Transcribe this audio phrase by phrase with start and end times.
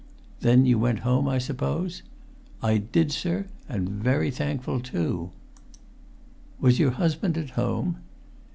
[0.39, 2.01] "Then you went home, I suppose?"
[2.63, 5.29] "I did, sir, and very thankful to!"
[6.59, 7.97] "Was your husband at home?"